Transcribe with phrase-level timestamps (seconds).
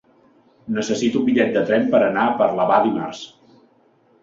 [0.77, 3.23] Necessito un bitllet de tren per anar a Parlavà dimarts.